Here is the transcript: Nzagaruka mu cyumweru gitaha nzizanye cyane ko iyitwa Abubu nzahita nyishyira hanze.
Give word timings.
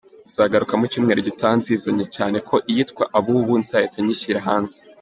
Nzagaruka 0.27 0.73
mu 0.79 0.85
cyumweru 0.91 1.19
gitaha 1.27 1.53
nzizanye 1.59 2.05
cyane 2.15 2.37
ko 2.47 2.55
iyitwa 2.71 3.03
Abubu 3.17 3.53
nzahita 3.61 3.97
nyishyira 4.05 4.39
hanze. 4.49 4.77